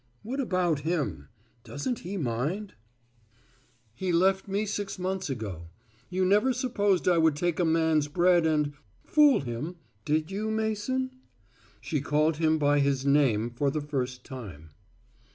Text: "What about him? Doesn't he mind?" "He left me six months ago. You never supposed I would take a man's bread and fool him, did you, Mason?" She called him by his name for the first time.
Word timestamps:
"What 0.23 0.39
about 0.39 0.79
him? 0.79 1.27
Doesn't 1.63 1.99
he 1.99 2.17
mind?" 2.17 2.73
"He 3.93 4.11
left 4.11 4.47
me 4.47 4.65
six 4.65 4.97
months 4.97 5.29
ago. 5.29 5.67
You 6.09 6.25
never 6.25 6.53
supposed 6.53 7.07
I 7.07 7.19
would 7.19 7.35
take 7.35 7.59
a 7.59 7.65
man's 7.65 8.07
bread 8.07 8.47
and 8.47 8.73
fool 9.03 9.41
him, 9.41 9.75
did 10.03 10.31
you, 10.31 10.49
Mason?" 10.49 11.11
She 11.81 12.01
called 12.01 12.37
him 12.37 12.57
by 12.57 12.79
his 12.79 13.05
name 13.05 13.51
for 13.51 13.69
the 13.69 13.79
first 13.79 14.23
time. 14.25 14.71